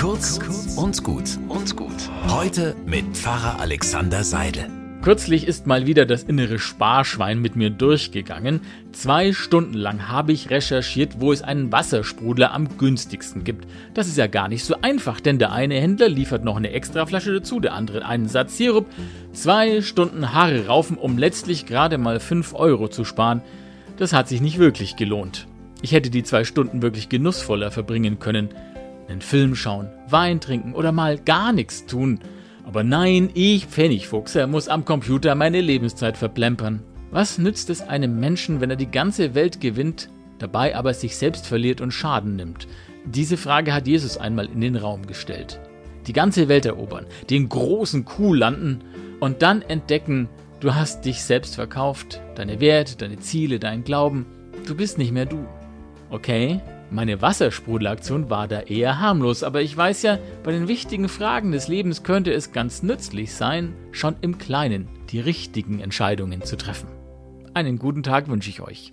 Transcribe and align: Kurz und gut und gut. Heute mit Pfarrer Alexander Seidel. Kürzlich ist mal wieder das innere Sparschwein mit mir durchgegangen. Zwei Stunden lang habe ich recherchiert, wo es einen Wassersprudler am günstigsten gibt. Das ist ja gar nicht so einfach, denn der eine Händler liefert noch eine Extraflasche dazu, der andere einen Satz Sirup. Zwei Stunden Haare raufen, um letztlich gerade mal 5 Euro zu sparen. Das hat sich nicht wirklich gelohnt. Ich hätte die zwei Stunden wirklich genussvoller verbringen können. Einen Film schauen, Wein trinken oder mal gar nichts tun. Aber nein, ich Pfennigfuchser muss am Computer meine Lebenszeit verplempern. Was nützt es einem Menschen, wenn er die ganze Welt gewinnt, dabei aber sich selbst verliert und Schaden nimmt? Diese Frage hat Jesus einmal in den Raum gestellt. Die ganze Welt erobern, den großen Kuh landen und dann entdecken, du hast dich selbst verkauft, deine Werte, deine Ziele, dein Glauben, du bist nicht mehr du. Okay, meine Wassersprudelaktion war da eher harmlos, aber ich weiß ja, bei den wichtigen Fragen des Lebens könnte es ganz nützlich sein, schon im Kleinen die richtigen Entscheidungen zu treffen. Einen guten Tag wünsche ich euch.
Kurz 0.00 0.38
und 0.76 1.02
gut 1.02 1.24
und 1.48 1.74
gut. 1.74 2.08
Heute 2.28 2.76
mit 2.86 3.16
Pfarrer 3.16 3.58
Alexander 3.58 4.22
Seidel. 4.22 4.70
Kürzlich 5.02 5.44
ist 5.44 5.66
mal 5.66 5.86
wieder 5.86 6.06
das 6.06 6.22
innere 6.22 6.60
Sparschwein 6.60 7.40
mit 7.40 7.56
mir 7.56 7.70
durchgegangen. 7.70 8.60
Zwei 8.92 9.32
Stunden 9.32 9.74
lang 9.74 10.06
habe 10.06 10.30
ich 10.30 10.50
recherchiert, 10.50 11.20
wo 11.20 11.32
es 11.32 11.42
einen 11.42 11.72
Wassersprudler 11.72 12.54
am 12.54 12.78
günstigsten 12.78 13.42
gibt. 13.42 13.66
Das 13.94 14.06
ist 14.06 14.16
ja 14.16 14.28
gar 14.28 14.46
nicht 14.46 14.64
so 14.64 14.76
einfach, 14.82 15.18
denn 15.18 15.40
der 15.40 15.50
eine 15.50 15.74
Händler 15.74 16.08
liefert 16.08 16.44
noch 16.44 16.56
eine 16.56 16.70
Extraflasche 16.70 17.34
dazu, 17.34 17.58
der 17.58 17.74
andere 17.74 18.06
einen 18.06 18.28
Satz 18.28 18.56
Sirup. 18.56 18.86
Zwei 19.32 19.82
Stunden 19.82 20.32
Haare 20.32 20.68
raufen, 20.68 20.96
um 20.96 21.18
letztlich 21.18 21.66
gerade 21.66 21.98
mal 21.98 22.20
5 22.20 22.54
Euro 22.54 22.86
zu 22.86 23.04
sparen. 23.04 23.42
Das 23.96 24.12
hat 24.12 24.28
sich 24.28 24.40
nicht 24.40 24.60
wirklich 24.60 24.94
gelohnt. 24.94 25.48
Ich 25.82 25.90
hätte 25.90 26.10
die 26.10 26.22
zwei 26.22 26.44
Stunden 26.44 26.82
wirklich 26.82 27.08
genussvoller 27.08 27.72
verbringen 27.72 28.20
können. 28.20 28.50
Einen 29.08 29.22
Film 29.22 29.54
schauen, 29.54 29.88
Wein 30.08 30.40
trinken 30.40 30.74
oder 30.74 30.92
mal 30.92 31.18
gar 31.18 31.52
nichts 31.52 31.86
tun. 31.86 32.20
Aber 32.64 32.84
nein, 32.84 33.30
ich 33.32 33.66
Pfennigfuchser 33.66 34.46
muss 34.46 34.68
am 34.68 34.84
Computer 34.84 35.34
meine 35.34 35.62
Lebenszeit 35.62 36.18
verplempern. 36.18 36.82
Was 37.10 37.38
nützt 37.38 37.70
es 37.70 37.80
einem 37.80 38.20
Menschen, 38.20 38.60
wenn 38.60 38.68
er 38.68 38.76
die 38.76 38.90
ganze 38.90 39.34
Welt 39.34 39.62
gewinnt, 39.62 40.10
dabei 40.38 40.76
aber 40.76 40.92
sich 40.92 41.16
selbst 41.16 41.46
verliert 41.46 41.80
und 41.80 41.92
Schaden 41.92 42.36
nimmt? 42.36 42.68
Diese 43.06 43.38
Frage 43.38 43.72
hat 43.72 43.86
Jesus 43.86 44.18
einmal 44.18 44.46
in 44.46 44.60
den 44.60 44.76
Raum 44.76 45.06
gestellt. 45.06 45.58
Die 46.06 46.12
ganze 46.12 46.48
Welt 46.48 46.66
erobern, 46.66 47.06
den 47.30 47.48
großen 47.48 48.04
Kuh 48.04 48.34
landen 48.34 48.80
und 49.20 49.40
dann 49.40 49.62
entdecken, 49.62 50.28
du 50.60 50.74
hast 50.74 51.06
dich 51.06 51.22
selbst 51.22 51.54
verkauft, 51.54 52.20
deine 52.34 52.60
Werte, 52.60 52.96
deine 52.96 53.18
Ziele, 53.18 53.58
dein 53.58 53.84
Glauben, 53.84 54.26
du 54.66 54.74
bist 54.74 54.98
nicht 54.98 55.12
mehr 55.12 55.26
du. 55.26 55.46
Okay, 56.10 56.60
meine 56.90 57.20
Wassersprudelaktion 57.20 58.30
war 58.30 58.48
da 58.48 58.60
eher 58.60 58.98
harmlos, 58.98 59.42
aber 59.42 59.62
ich 59.62 59.76
weiß 59.76 60.02
ja, 60.02 60.18
bei 60.42 60.52
den 60.52 60.68
wichtigen 60.68 61.08
Fragen 61.08 61.52
des 61.52 61.68
Lebens 61.68 62.02
könnte 62.02 62.32
es 62.32 62.52
ganz 62.52 62.82
nützlich 62.82 63.34
sein, 63.34 63.74
schon 63.92 64.16
im 64.20 64.38
Kleinen 64.38 64.88
die 65.10 65.20
richtigen 65.20 65.80
Entscheidungen 65.80 66.42
zu 66.42 66.56
treffen. 66.56 66.88
Einen 67.54 67.78
guten 67.78 68.02
Tag 68.02 68.28
wünsche 68.28 68.50
ich 68.50 68.60
euch. 68.60 68.92